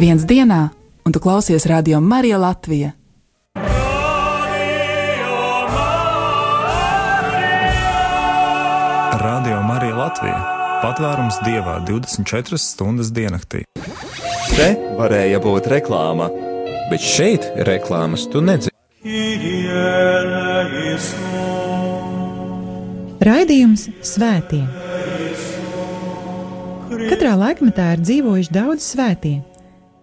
[0.00, 0.70] Ir viens dienā,
[1.04, 2.94] un tu klausies radio Marija Latvija.
[9.20, 10.38] Radio Marija Latvija-
[10.84, 13.66] patvērums dievā 24 stundas diennaktī.
[14.56, 16.30] Te varēja būt reklāma,
[16.88, 18.72] bet šeit reklāmas tu nedzi.
[23.20, 24.64] Raidījums Svētie.
[26.88, 29.42] Katrā laikmetā ir dzīvojuši daudz svētie,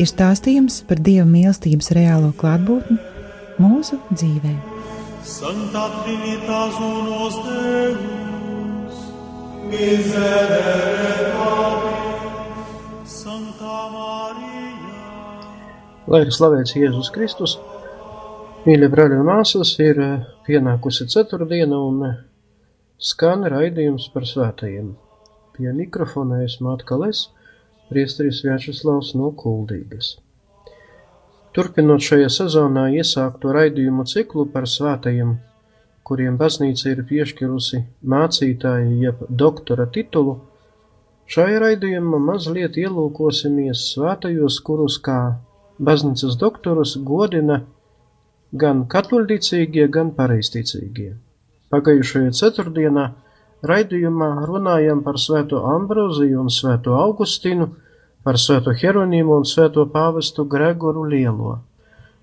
[0.00, 2.96] ir stāstījums par Dieva mīlestības reālo klātbūtni
[3.60, 4.54] mūsu dzīvē.
[5.20, 9.02] Santa Trinitas unos Deus,
[9.68, 14.94] miserere Domini, Santa Maria.
[16.08, 17.58] Lai ir slavēts Jēzus Kristus,
[18.64, 22.16] mīļie brāļi un māsas, ir eh, pienākusi ceturtdiena un eh,
[22.96, 24.94] skan raidījums par svētajiem.
[25.58, 27.26] Pie mikrofona esmu atkal es,
[27.90, 30.14] priesteris Vjačeslavs no Kuldīgas.
[31.50, 35.32] Turpinot šajā sezonā iesākto raidījumu ciklu par svētajiem,
[36.06, 37.80] kuriem baznīca ir piešķirusi
[38.12, 40.36] mācītāja jeb doktora titulu,
[41.30, 45.20] šajā raidījumā mazliet ielūkosimies svētajos, kurus kā
[45.82, 47.64] baznīcas doktorus godina
[48.52, 51.16] gan katoļticīgie, gan pareizticīgie.
[51.70, 53.04] Pagājušajā ceturtdienā
[53.66, 57.70] raidījumā runājam par svēto Ambroziju un svēto Augustinu,
[58.24, 61.58] par svēto Hieronīmu un svēto pāvestu Gregoru Lielo.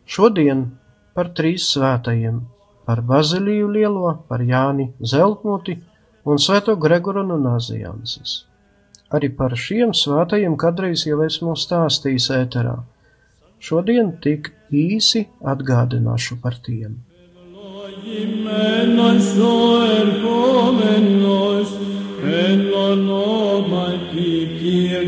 [0.05, 0.65] Šodien
[1.13, 2.41] par trīs svētajiem-
[2.87, 5.79] par Baziliju Lielo, par Jāni Zeltmuti
[6.25, 8.45] un svēto Gregoru no Nazianses.
[9.11, 12.77] Arī par šiem svētajiem kādreiz jau esmu stāstījis ēterā.
[13.59, 16.99] Šodien tik īsi atgādināšu par tiem.
[18.09, 19.57] Ευλογημένος ο
[20.01, 21.67] ερχόμενος
[22.49, 25.07] εν ονόματι Κυρίου.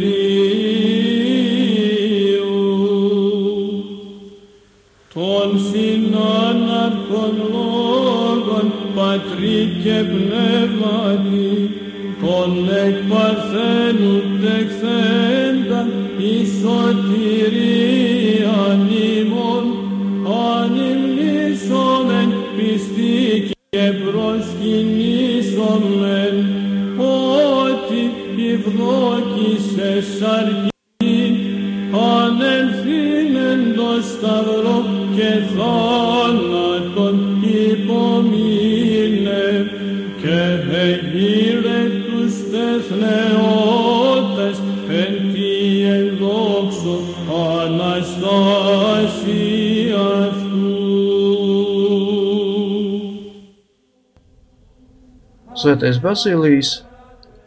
[5.14, 11.52] Των συνάναρχων λόγων πατρί και πνεύματι
[12.22, 12.50] των
[12.86, 15.82] εκπαρθένου τεχθέντα
[16.18, 17.89] η σωτηρία
[30.00, 31.36] ευδόκησες αρκήν,
[31.94, 37.18] ανελθύνεν το σταυρό και θάνατον
[37.72, 39.48] υπομείνε,
[40.22, 40.40] και
[40.80, 44.58] εγείρε τους τεθνεώτες
[44.90, 46.96] εν τη ενδόξω
[47.62, 49.44] Αναστάση
[50.22, 50.78] αυτού.
[55.62, 56.70] Svētais Basilijas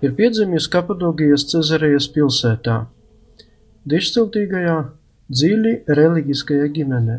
[0.02, 2.80] ir piedzimis Kapadogijas Cezarejas pilsētā,
[3.88, 4.76] dišciltīgajā,
[5.32, 7.18] dziļi reliģiskajā ģimenē.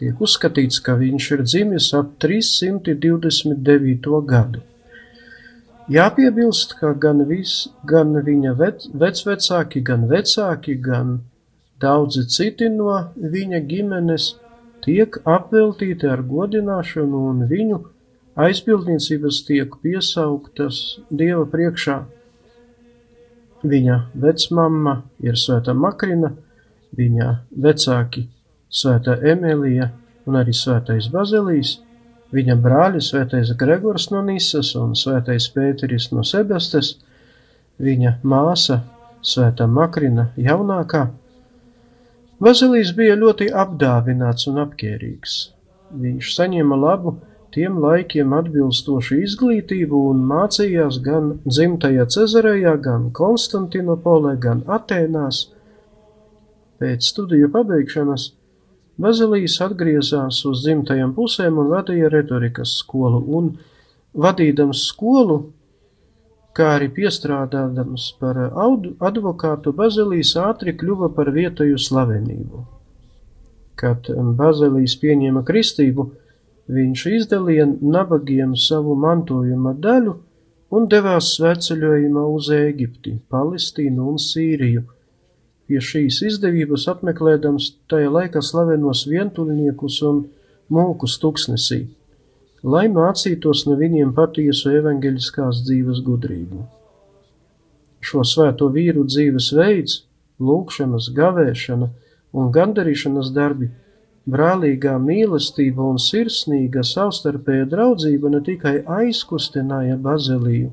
[0.00, 4.20] Tiek uzskatīts, ka viņš ir dzimis ap 329.
[4.26, 4.62] gadu.
[5.92, 11.20] Jāpiebilst, ka gan, vis, gan viņa vec, vecvecāki, gan vecāki, gan
[11.82, 14.28] daudzi citi no viņa ģimenes
[14.84, 17.80] tiek apveltīti ar godināšanu un viņu
[18.36, 21.98] aizbildniecības tiek piesauktas Dieva priekšā.
[23.62, 26.32] Viņa vecmamma ir svēta Makrina,
[26.96, 27.28] viņa
[27.64, 28.26] vecāki
[28.72, 29.92] svēta Emīlija
[30.26, 31.76] un arī svētais Bazilijs,
[32.34, 36.96] viņa brāļi svētais Gregors no Nisas un svētais Pēteris no Sebestes,
[37.78, 38.80] viņa māsa
[39.22, 41.06] svēta Makrina jaunākā.
[42.42, 45.36] Bazilijs bija ļoti apdāvināts un apkērīgs.
[46.02, 47.20] Viņš saņēma labu
[47.52, 55.46] tiem laikiem atbilstošu izglītību un mācījās gan dzimtajā Cezarejā, gan Konstantinopolē, gan Atēnās.
[56.82, 58.30] Pēc studiju pabeigšanas
[59.00, 63.52] Bazilijs atgriezās uz dzimtajām pusēm un vadīja retorikas skolu, un
[64.12, 65.38] vadīdams skolu,
[66.56, 72.64] kā arī piestrādādams par advokātu, Bazilijs ātri kļuva par vietēju slavenību.
[73.80, 76.10] Kad Bazilijs pieņēma kristību,
[76.70, 80.14] viņš izdalīja nabagiem savu mantojuma daļu
[80.72, 84.84] un devās sveceļojumā uz Ēģipti, Palestīnu un Sīriju,
[85.66, 90.22] pie šīs izdevības apmeklēdams tajā laikā slavenos vientuļniekus un
[90.72, 91.82] mūkus tuksnesī,
[92.62, 96.62] lai mācītos no viņiem patiesu evaņģeļiskās dzīves gudrību.
[98.02, 100.00] Šo svēto vīru dzīves veids,
[100.42, 101.88] lūkšanas, gavēšana
[102.32, 103.68] un gandarīšanas darbi,
[104.30, 110.70] brālīgā mīlestība un sirsnīga savstarpēja draudzība ne tikai aizkustināja Baziliju,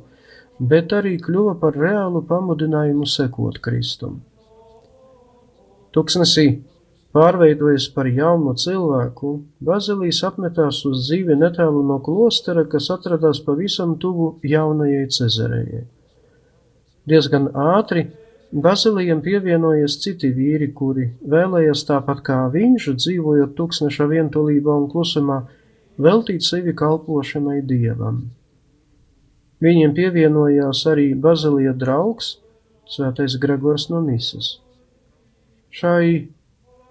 [0.60, 4.20] bet arī kļuva par reālu pamudinājumu sekot Kristum.
[5.96, 6.60] Tuksnesī
[7.16, 14.36] pārveidojas par jaunu cilvēku, Bazilijs apmetās uz dzīvi netālu no klostera, kas atradās pavisam tuvu
[14.46, 15.86] jaunajai Cezarējai.
[17.10, 18.06] Diezgan ātri
[18.52, 25.44] Bazilijam pievienojas citi vīri, kuri vēlējās tāpat kā viņš, dzīvojot tūkstneša vientulībā un klusumā,
[26.02, 28.24] veltīt sevi kalpošanai dievam.
[29.62, 32.40] Viņiem pievienojās arī Bazilija draugs,
[32.90, 34.56] svētais Gregors no Misas.
[35.70, 36.26] Šai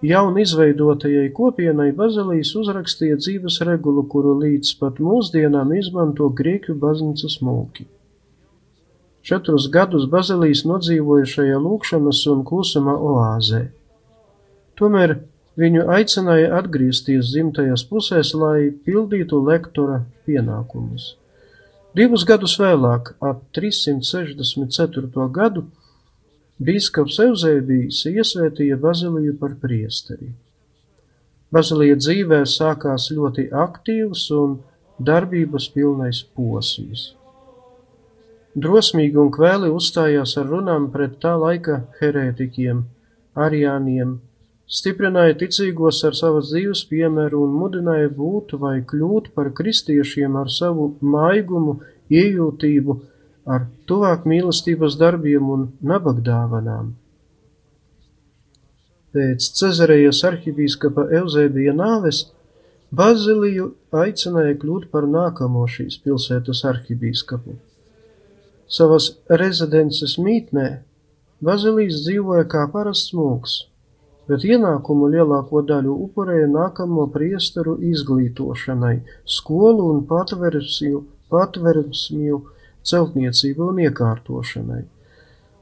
[0.05, 7.89] jaun izveidotajai kopienai Bazilijas uzrakstīja dzīves regulu, kuru līdz pat mūsdienām izmanto Grieķu baznīcas mūki.
[9.29, 13.59] Četrus gadus Bazilijas nodzīvoja šajā lūkšanas un klusuma oāzē.
[14.79, 15.19] Tomēr
[15.59, 21.11] viņu aicināja atgriezties dzimtajās pusēs, lai pildītu lektora pienākumus.
[21.99, 25.27] Divus gadus vēlāk, ap 364.
[25.37, 25.67] gadu,
[26.57, 30.31] bīskaps Euzēbijs iesvētīja Baziliju par priesteri.
[31.53, 34.57] Bazilija dzīvē sākās ļoti aktīvs un
[34.97, 37.11] darbības pilnais posms.
[38.57, 42.81] Drosmīgi un kvēli uzstājās ar runām pret tā laika herētiķiem,
[43.37, 44.15] ariāniem,
[44.65, 50.95] stiprināja ticīgos ar savas dzīves piemēru un mudināja būt vai kļūt par kristiešiem ar savu
[51.01, 51.77] maigumu,
[52.09, 52.97] iejūtību,
[53.45, 56.89] ar tuvāk mīlestības darbiem un nabagdāvanām.
[59.13, 62.25] Pēc Cezarejas arhibīskapa Euzēbija nāves
[62.89, 67.59] Baziliju aicināja kļūt par nākamo šīs pilsētas arhibīskapu.
[68.69, 69.11] Savas
[69.41, 70.67] rezidences mītnē
[71.39, 73.53] Bazilijs dzīvoja kā parasts mūks,
[74.27, 80.99] bet ienākumu lielāko daļu upurēja nākamo priesteru izglītošanai, skolu un patversmju,
[81.31, 82.41] patversmju
[82.91, 84.81] celtniecību un iekārtošanai.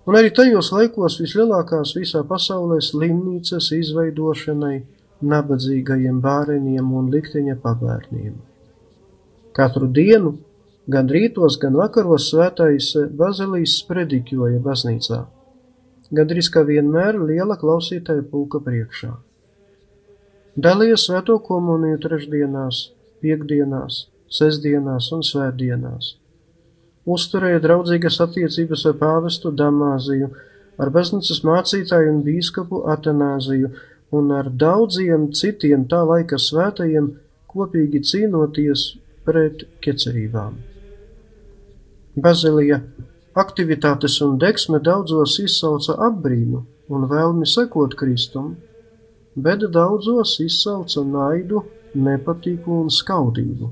[0.07, 4.77] Un arī tajos laikos vislielākās visā pasaulē slimnīcas izveidošanai
[5.21, 8.33] nabadzīgajiem bāreņiem un likteņa pabērniem.
[9.53, 10.37] Katru dienu,
[10.87, 15.25] gan rītos, gan vakaros svētais Bazilīs sprediķoja baznīcā
[16.15, 19.11] gandrīz kā vienmēr liela klausītāja pulka priekšā.
[20.57, 22.87] Dalīja svēto komuniju trešdienās,
[23.21, 26.15] piekdienās, sestdienās un svētdienās.
[27.07, 30.31] Uzturēja draudzīgas attiecības ar pāvestu Damāziju,
[30.81, 33.71] ar baznīcas mācītāju un bīskapu Atanāziju
[34.17, 37.13] un ar daudziem citiem tā laika svētajiem
[37.51, 38.89] kopīgi cīnoties
[39.27, 40.57] pret kecerībām.
[42.17, 42.81] Bazilija
[43.37, 48.55] Aktivitātes un degsme daudzos izsauca apbrīnu un vēlmi sekot Kristum,
[49.35, 51.61] bet daudzos izsauca naidu,
[52.07, 53.69] nepatīku un skaudību.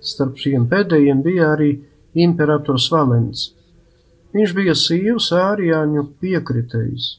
[0.00, 1.68] Starp šiem pēdējiem bija arī
[2.24, 3.44] imperators Valens.
[4.32, 7.12] Viņš bija sīvs ārijāņu piekritējs.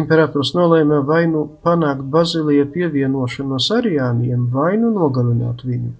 [0.00, 5.96] Imperators nolēma vai nu panākt Bazilija pievienošanos arijāniem, vai nu nogalināt viņu.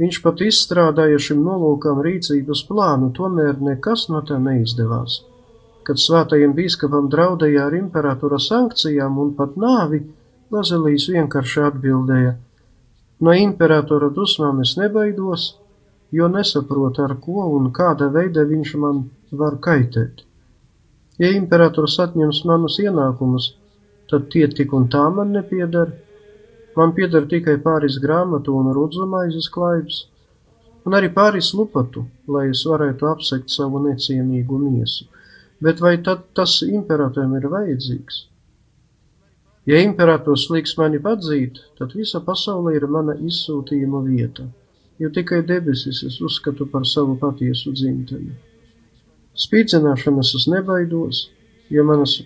[0.00, 5.20] Viņš pat izstrādāja šim nolūkam rīcības plānu, tomēr nekas no tā neizdevās.
[5.84, 10.02] Kad svētajiem bīskapam draudēja ar imperatora sankcijām un pat nāvi,
[10.52, 12.32] Bazilijs vienkārši atbildēja:
[13.24, 15.46] No imperatora dusmām es nebaidos,
[16.12, 19.04] jo nesaprotu, ar ko un kāda veida viņš man
[19.42, 20.24] var kaitēt.
[21.20, 23.52] Ja imperators atņems manus ienākumus,
[24.10, 25.92] tad tie tik un tā man nepiedara
[26.76, 30.06] Man pieder tikai pāris grāmatu un rudzumaises klaips,
[30.86, 35.06] un arī pāris lupatu, lai es varētu apsekt savu necienīgu miesu.
[35.62, 38.24] Bet vai tad tas imperatoram ir vajadzīgs?
[39.68, 44.48] Ja imperators liks mani padzīt, tad visa pasaule ir mana izsūtījuma vieta,
[44.98, 48.32] jo tikai debesis es uzskatu par savu patiesu dzimteni.
[49.38, 51.28] Spīdzināšanas es nebaidos,
[51.70, 52.18] jo manas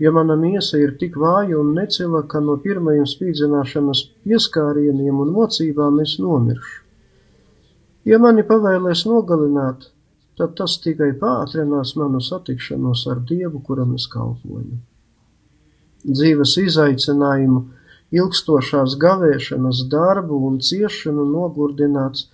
[0.00, 6.00] ja mana miesa ir tik vāja un necila, ka no pirmajiem spīdzināšanas pieskārieniem un mocībām
[6.04, 6.78] es nomiršu.
[8.08, 9.90] Ja mani pavēlēs nogalināt,
[10.40, 14.80] tad tas tikai pātrinās manu satikšanos ar Dievu, kuram es kalpoju.
[16.08, 17.66] Dzīves izaicinājumu,
[18.16, 22.30] ilgstošās gavēšanas darbu un ciešanu nogurdināts,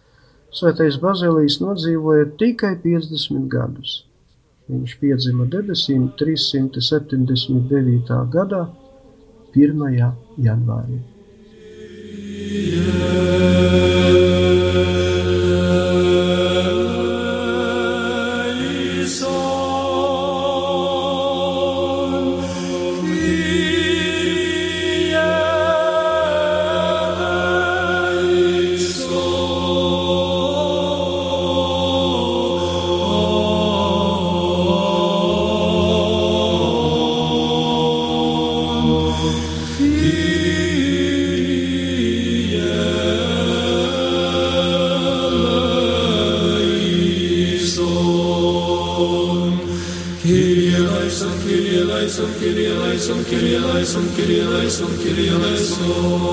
[0.56, 4.05] Svētais Bazilijs nodzīvoja tikai 50 gadus.
[4.66, 8.16] Viņš piedzima debesīm 379.
[8.34, 8.62] gadā,
[9.54, 9.84] 1.
[10.42, 10.98] janvārī.
[53.28, 56.26] Kyrie eleison, Kyrie eleison, Kyrie eleison.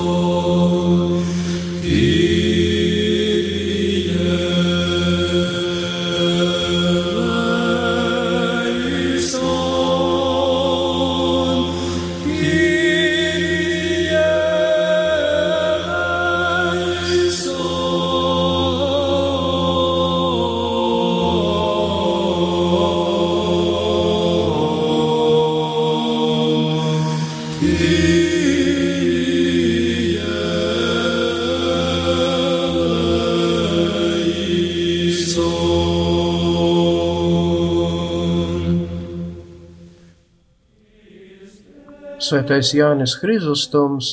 [42.24, 44.06] Svētais Jānis Hrizostoms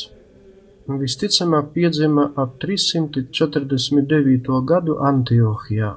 [1.00, 4.58] visticamāk piedzima ap 349.
[4.68, 5.92] gadu Antiohijā.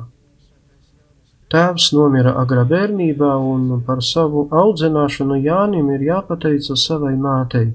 [1.50, 7.72] Tēvs nomira agrā bērnībā, un par savu audzināšanu Jānim ir jāpateica savai mātei,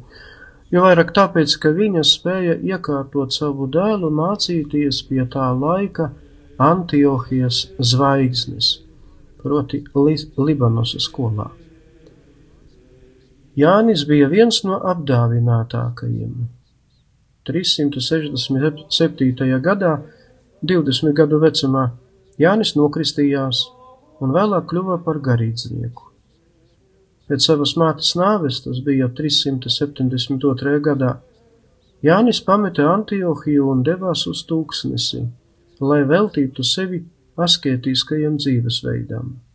[0.71, 6.13] jo vairāk tāpēc, ka viņa spēja iekārtot savu dēlu mācīties pie tā laika
[6.71, 8.77] Antiohijas zvaigznes,
[9.43, 11.51] proti Li Libanosas skolā.
[13.59, 16.33] Jānis bija viens no apdāvinātākajiem.
[17.49, 19.57] 367.
[19.65, 19.93] gadā,
[20.71, 21.83] 20 gadu vecumā,
[22.39, 23.63] Jānis nokristījās
[24.23, 26.03] un vēlāk kļuva par garīdznieku.
[27.29, 30.79] Pēc savas mātes nāves, tas bija 372.
[30.85, 31.11] gadā,
[32.05, 35.25] Jānis pameta Antiohiju un devās uz tūkstnesi,
[35.83, 37.03] lai veltītu sevi
[37.39, 39.48] asketiskajam dzīvesveidam.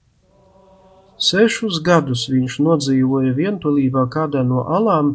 [1.15, 5.13] Sešus gadus viņš nodzīvoja vientulībā kādā no alām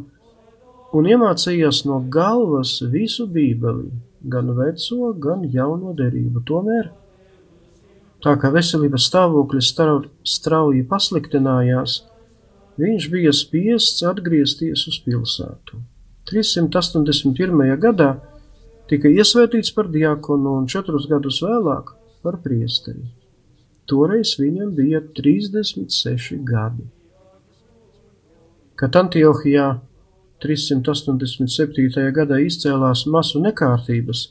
[0.95, 3.89] un iemācījās no galvas visu bībeli,
[4.23, 6.45] gan veco, gan jauno derību.
[6.47, 6.89] Tomēr,
[8.23, 9.73] tā kā veselības stāvoklis
[10.23, 11.99] strauji pasliktinājās,
[12.79, 15.83] viņš bija spiests atgriezties uz pilsētu.
[16.31, 17.75] 381.
[17.81, 18.13] gadā
[18.89, 21.91] tika iesvētīts par diakonu un četrus gadus vēlāk
[22.23, 23.18] par priesteri.
[23.89, 26.86] Toreiz viņam bija 36 gadi.
[28.79, 29.69] Kad Antiohijā
[30.43, 32.12] 387.
[32.15, 34.29] gadā izcēlās masu nekārtības,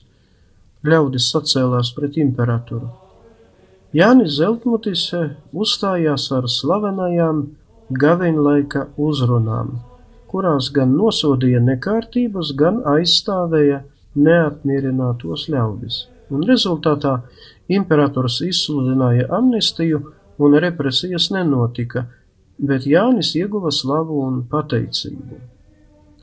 [0.88, 2.88] ļaudis sacēlās pret imperatoru.
[3.97, 5.07] Jānis Zeltmutis
[5.53, 7.43] uzstājās ar slavenajām
[8.03, 9.79] gaveņlaika uzrunām,
[10.29, 13.83] kurās gan nosodīja nekārtības, gan aizstāvēja
[14.17, 17.15] neapmierinātos ļaudis, un rezultātā
[17.68, 20.00] imperators izsludināja amnestiju
[20.38, 22.06] un represijas nenotika,
[22.58, 25.40] bet Jānis ieguva slavu un pateicību.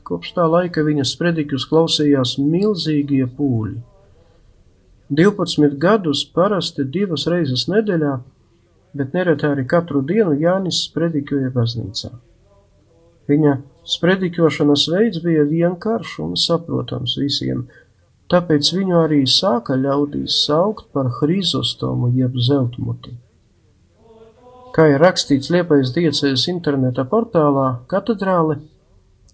[0.06, 3.78] Kopš tā laika viņas prediķus klausījās milzīgie pūļi.
[5.10, 8.14] 12 gadus parasti divas reizes nedēļā,
[8.96, 12.10] bet nereti arī katru dienu Jānis sprediķoja baznīcā.
[13.30, 17.66] Viņa sprediķošanas veids bija vienkāršs un saprotams visiem,
[18.32, 23.14] tāpēc viņu arī sāka ļaudīs saukt par Hrizostomu jeb zeltmuti.
[24.76, 28.58] Kā ir rakstīts Liepais diecēs interneta portālā katedrāle,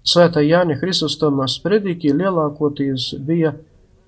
[0.02, 3.52] Svētā Jāņa Hristostomā sprediķi lielākoties bija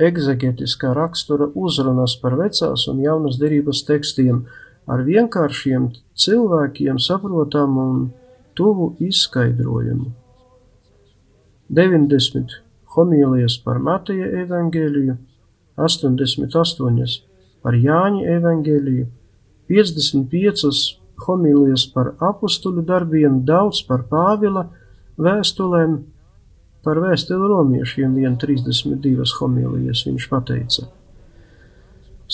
[0.02, 4.40] egzegetiskā rakstura uzrunas par vecās un jaunas derības tekstiem
[4.90, 8.02] ar vienkāršiem cilvēkiem saprotamu un
[8.58, 10.10] tuvu izskaidrojumu.
[11.70, 12.63] 90
[12.94, 15.16] homīlijas par Mateja evaņģēliju,
[15.76, 17.20] 88
[17.64, 19.06] par Jāņa evaņģēliju,
[19.70, 20.72] 55
[21.24, 24.66] homīlijas par apustuļu darbiem, daudz par Pāvila
[25.20, 25.96] vēstulēm,
[26.84, 30.88] par vēstuli romiešiem vien 32 homīlijas viņš pateica.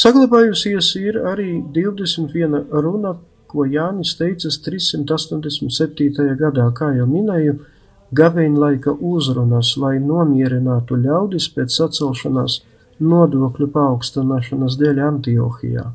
[0.00, 3.16] Saglabājusies ir arī 21 runa,
[3.50, 6.36] ko Jānis teicis 387.
[6.38, 7.58] gadā, kā jau minēju,
[8.16, 12.60] gaveņlaika uzrunas, lai nomierinātu ļaudis pēc sacelšanās
[13.00, 15.86] nodokļu paaugstināšanas dēļ Antiohijā.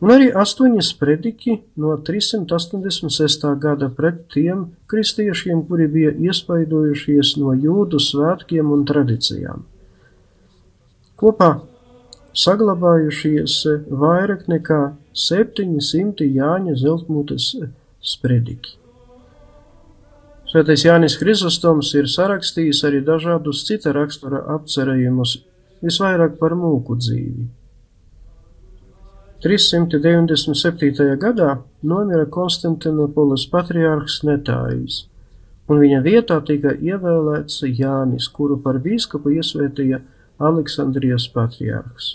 [0.00, 3.48] un arī astoņi sprediķi no 386.
[3.58, 9.66] gada pret tiem kristiešiem, kuri bija iespaidojušies no jūdu svētkiem un tradīcijām.
[11.18, 11.50] Kopā
[12.38, 13.58] saglabājušies
[13.90, 14.82] vairāk nekā
[15.26, 17.56] 700 Jāņa Zeltmutes
[17.98, 18.77] sprediķi.
[20.48, 25.34] Svētais Jānis Hrizostoms ir sarakstījis arī dažādus cita rakstura apcerējumus,
[25.84, 27.42] visvairāk par mūku dzīvi.
[29.44, 31.18] 397.
[31.20, 31.50] gadā
[31.84, 35.02] nomira Konstantinopolis patriārhs Netājs,
[35.68, 40.00] un viņa vietā tika ievēlēts Jānis, kuru par bīskapu iesvētīja
[40.48, 42.08] Aleksandrijas patriārhs.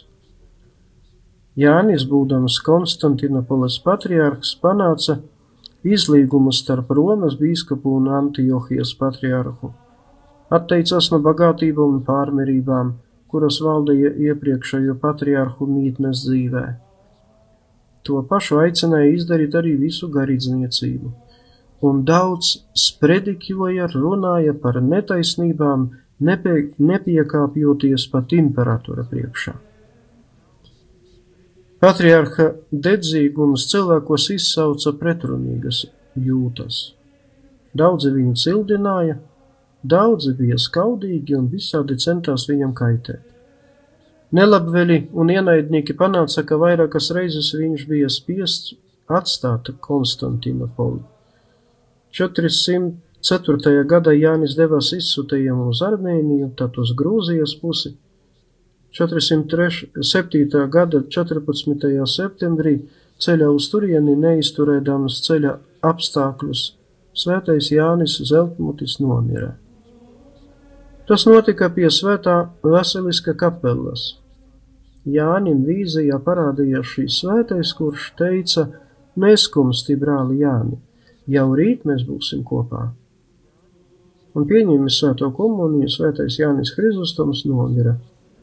[1.53, 5.19] Jānis, būdams Konstantinopolis patriārhs, panāca
[5.83, 9.73] izlīgumu starp Romas bīskapu un Antiohijas patriārhu,
[10.53, 12.93] atteicās no bagātībām un pārmērībām,
[13.33, 16.63] kuras valdīja iepriekšējo patriārhu mītnes dzīvē.
[18.03, 21.11] To pašu aicināja izdarīt arī visu garīdzniecību,
[21.87, 22.53] un daudz
[22.85, 25.89] sprediķoja, runāja par netaisnībām,
[26.29, 29.55] nepie, nepiekāpjoties pat imperatora priekšā.
[31.83, 35.81] Patriarha dedzīgums cilvēkos izsauca pretrunīgas
[36.15, 36.77] jūtas.
[37.75, 39.17] Daudzi viņu cildināja,
[39.83, 43.25] daudzi bija skaudīgi un visādi centās viņam kaitēt.
[44.31, 48.77] Nelabvēli un ienaidnieki panāca, ka vairākas reizes viņš bija spiests
[49.19, 51.03] atstāt Konstantinopoli.
[52.15, 53.83] 404.
[53.91, 57.97] gadā Jānis devās izsūtījumu uz Armēniju, tad uz Grūzijas pusi.
[58.93, 60.69] 407.
[60.69, 62.05] gada 14.
[62.05, 62.75] septembrī
[63.17, 65.53] ceļā uz turieni neizturēdams ceļa
[65.89, 66.61] apstākļus,
[67.17, 69.55] svētais Jānis Zeltmutis nomira.
[71.09, 74.13] Tas notika pie svētā Vasiliska kapelas.
[75.09, 78.69] Jānim vīzijā parādījās šīs svētais, kurš teica:
[79.19, 80.77] Neskumsti, brāli Jāni,
[81.27, 82.91] jau rīt mēs būsim kopā.
[84.33, 87.97] Un pieņēmis svēto komuniju, svētais Jānis Hrizostoms nomira,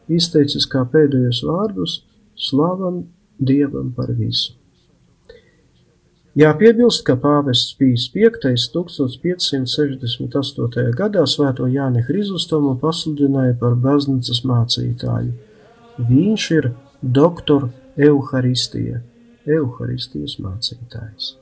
[0.09, 1.93] izteicis kā pēdējos vārdus:
[2.37, 3.05] Slavam
[3.39, 4.61] Dievam par visu!
[6.39, 10.95] Jāpiebilst, ka pāvests Pīs V 1568.
[10.95, 15.35] gadā svēto Jāni Hrizostomu pasludināja par baznīcas mācītāju
[16.09, 16.71] Viņš ir
[17.03, 17.67] doktor
[17.99, 19.03] Euharistija,
[19.45, 21.37] Euharistijas mācītājs.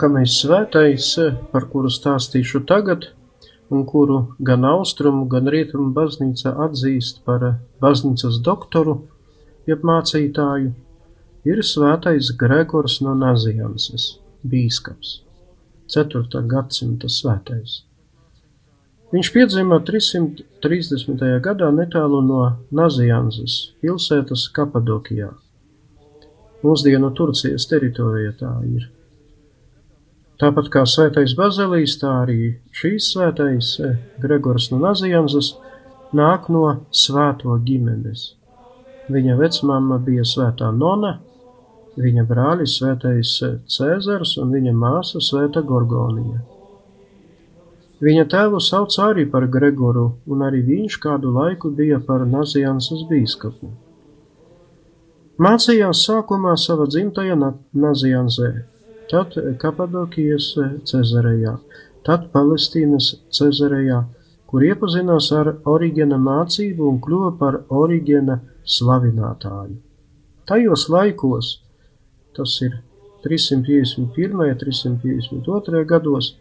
[0.02, 1.08] Nākamais svētais,
[1.52, 3.04] par kuru stāstīšu tagad,
[3.70, 7.44] un kuru gan austrumu, gan rietumu baznīca atzīst par
[7.78, 8.96] baznīcas doktoru,
[9.70, 10.72] jeb mācītāju,
[11.46, 15.12] ir svētais Gregors no Nazianses, bīskaps,
[15.94, 16.42] 4.
[16.50, 17.76] gadsimta svētais.
[19.14, 21.22] Viņš piedzima 330.
[21.46, 22.40] gadā netālu no
[22.74, 25.30] Nazianzes pilsētas Kapadokijā.
[26.66, 28.90] Mūsdienu Turcijas teritorijā tā ir.
[30.42, 35.52] Tāpat kā svētais Bazelīs, tā arī šīs svētais eh, Gregors no Nazianzes
[36.18, 38.24] nāk no svēto ģimenes.
[39.14, 41.12] Viņa vecmāma bija svētā Nona,
[41.94, 46.42] viņa brālis svētais eh, Cēzars un viņa māsa svēta Gorgonija.
[48.02, 53.70] Viņa tēvu sauc arī par Gregoru, un arī viņš kādu laiku bija par Naziansas bīskapu.
[55.38, 58.50] Mācījās sākumā sava dzimtajā Naziansē,
[59.12, 60.48] tad Kapadokijas
[60.88, 61.55] Cezarejā,
[62.07, 64.03] tad Palestīnas Cezarejā,
[64.48, 69.77] kur iepazinās ar Origena mācību un kļuva par Origena slavinātāju.
[70.48, 71.59] Tajos laikos,
[72.37, 72.81] tas ir
[73.22, 74.01] 351.
[74.01, 75.85] un 352.
[75.87, 76.33] gados,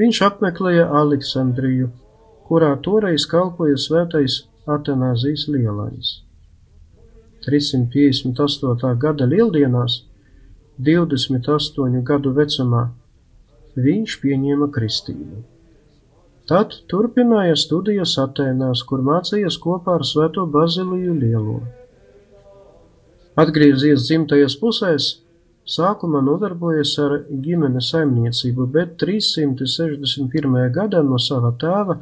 [0.00, 1.90] Viņš apmeklēja Aleksandriju,
[2.48, 6.12] kurā toreiz kalpoja svētais Atanāzijas lielais.
[7.44, 8.94] 358.
[9.02, 9.98] gada lieldienās,
[10.80, 12.86] 28 gadu vecumā,
[13.76, 15.42] viņš pieņēma kristību.
[16.48, 21.60] Tad turpināja studijas Atēnās, kur mācījās kopā ar Svēto Baziliju Lielo.
[23.38, 25.12] Atgriezies dzimtajās pusēs,
[25.62, 30.58] Sākumā nodarbojies ar ģimenes saimniecību, bet 361.
[30.74, 32.00] gadā no sava tēva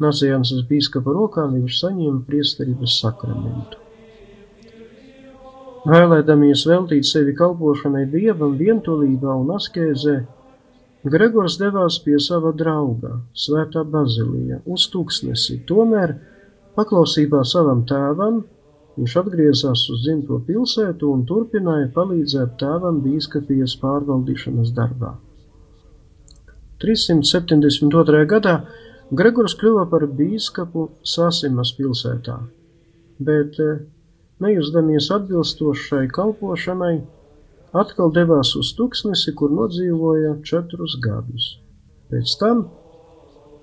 [0.00, 3.89] Naziansas bīskapa rokām viņš saņēma priesterības sakramentu.
[5.88, 10.20] Vēlēdamies veltīt sevi kalpošanai dievam vientulībā un askēzē,
[11.10, 16.18] Gregors devās pie sava drauga, Svētā Bazilijā, uz tūkstnesi, tomēr
[16.76, 18.42] paklausībā savam tēvam
[19.00, 25.14] Viņš atgriezās uz dzimto pilsētu un turpināja palīdzēt tēvam bīskapijas pārvaldīšanas darbā.
[26.84, 28.24] 372.
[28.28, 28.56] gadā
[29.16, 32.36] Gregors kļuva par bīskapu Sasimas pilsētā,
[33.24, 33.56] bet,
[34.40, 36.96] nejusdamies atbilstošai kalpošanai,
[37.82, 41.52] atkal devās uz tuksnesi, kur nodzīvoja četrus gadus.
[42.10, 42.64] Pēc tam,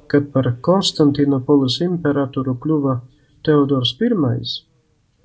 [0.07, 2.99] kad par Konstantinopolis imperatoru kļuva
[3.43, 4.13] Teodors I,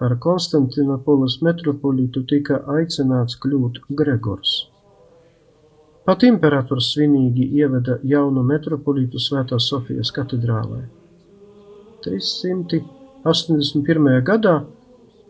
[0.02, 4.66] Par Konstantinopolis metropolītu tika aicināts kļūt Gregors.
[6.02, 10.80] Pat imperators svinīgi ieveda jaunu metropolītu Svētās Sofijas katedrālē.
[12.02, 14.26] 381.
[14.26, 14.66] gadā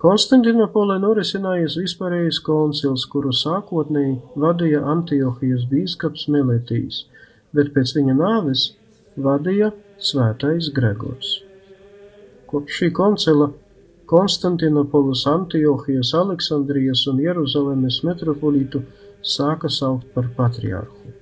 [0.03, 7.05] Konstantinopolē norisinājies vispārējais koncils, kuru sākotnēji vadīja Antiohijas bīskaps Meletijs,
[7.55, 8.65] bet pēc viņa nāves
[9.27, 9.69] vadīja
[10.03, 11.37] svētais Gregors.
[12.51, 13.53] Kopš šī koncila
[14.11, 18.83] Konstantinopolis, Antiohijas, Aleksandrijas un Jeruzalemes metropolītu
[19.23, 21.15] sāka saukt par patriarhu.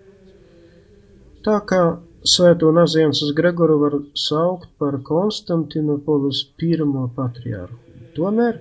[1.45, 1.83] Tā kā
[2.21, 7.77] Svēto Naziansas Gregoru var saukt par Konstantinopolis pirmo patriarhu.
[8.17, 8.59] Tomēr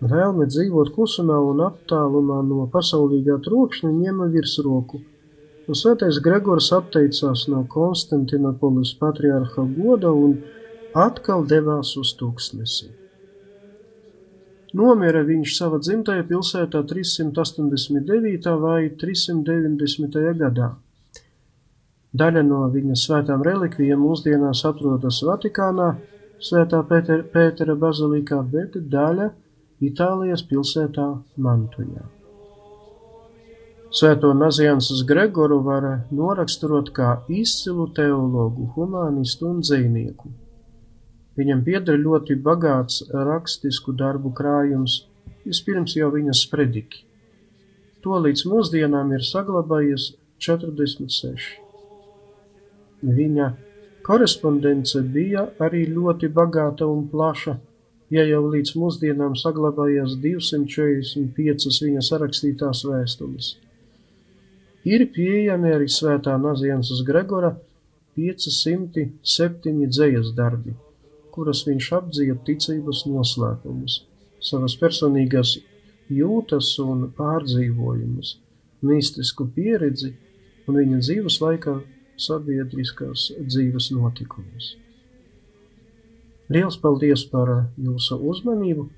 [0.00, 5.00] vēlme dzīvot klusumā un attālumā no pasaulīgā trokšņa ņēma virsroku,
[5.68, 10.38] un Svētais Gregors atteicās no Konstantinopolis patriarha goda un
[10.96, 12.90] atkal devās uz tūkstnesi.
[14.74, 18.52] Nomira viņš savā dzimtajā pilsētā 389.
[18.62, 20.20] vai 390.
[20.38, 20.70] gadā.
[22.10, 25.92] Daļa no viņa svētām relikvijām mūsdienās atrodas Vatikānā,
[26.40, 29.28] Svētā Pētera, Pētera bazilikā, bet daļa
[29.80, 31.06] Itālijas pilsētā
[31.40, 32.02] Mantujā.
[33.90, 40.28] Svēto Naziansas Gregoru var noraksturot kā izcilu teologu, humanistu un dzīvnieku.
[41.40, 44.98] Viņam pieder ļoti bagāts rakstisku darbu krājums,
[45.46, 47.00] vispirms jau viņa sprediki.
[48.04, 50.10] To līdz mūsdienām ir saglabājies
[50.44, 51.48] 46.
[53.00, 53.48] Viņa
[54.04, 57.56] korespondence bija arī ļoti bagāta un plaša,
[58.10, 63.54] ja jau līdz mūsdienām saglabājās 245 viņa sarakstītās vēstules.
[64.88, 67.54] Ir pieejami arī svētā Naziansas Gregora
[68.16, 70.76] 507 dzējas darbi
[71.34, 74.00] kuras viņš apdzīja ticības noslēpumus,
[74.44, 75.56] savas personīgās
[76.10, 78.34] jūtas un pārdzīvojumus,
[78.86, 80.12] mistisku pieredzi
[80.66, 81.78] un viņa dzīves laikā
[82.20, 84.74] sabiedriskās dzīves notikumus.
[86.50, 88.88] Liels paldies par jūsu uzmanību!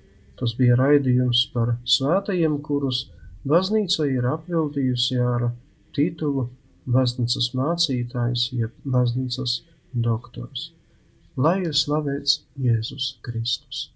[0.41, 3.05] Tas bija raidījums par svētajiem, kurus
[3.45, 5.51] baznīca ir apveltījusi ar
[5.93, 6.47] titulu
[6.89, 9.59] baznīcas mācītājs, jeb baznīcas
[9.93, 10.71] doktors.
[11.37, 13.91] Lai ir slavēts Jēzus Kristus.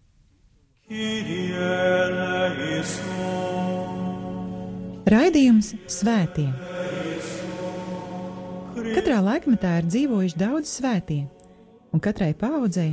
[5.17, 6.51] Raidījums Svētie.
[8.93, 11.25] Katrā laikmetā ir dzīvojuši daudz svētie,
[11.97, 12.93] un katrai paudzei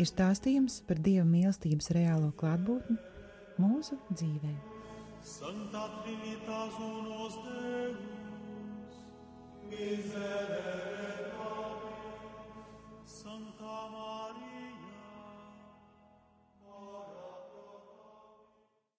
[0.00, 2.96] ir stāstījums par Dieva mīlestības reālo klātbūtni
[3.60, 4.54] mūsu dzīvē.
[5.20, 9.02] Santa Trinitas unos Deus,
[9.68, 11.04] miserere
[13.04, 14.19] Santa Maria.